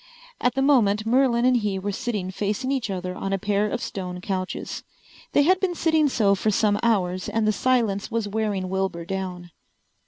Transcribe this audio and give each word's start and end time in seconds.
At 0.39 0.55
the 0.55 0.63
moment 0.63 1.05
Merlin 1.05 1.45
and 1.45 1.57
he 1.57 1.77
were 1.77 1.91
sitting 1.91 2.31
facing 2.31 2.71
each 2.71 2.89
other 2.89 3.13
on 3.13 3.31
a 3.33 3.37
pair 3.37 3.69
of 3.69 3.83
stone 3.83 4.19
couches. 4.19 4.81
They 5.33 5.43
had 5.43 5.59
been 5.59 5.75
sitting 5.75 6.09
so 6.09 6.33
for 6.33 6.49
some 6.49 6.79
hours 6.81 7.29
and 7.29 7.47
the 7.47 7.51
silence 7.51 8.09
was 8.09 8.27
wearing 8.27 8.67
Wilbur 8.67 9.05
down. 9.05 9.51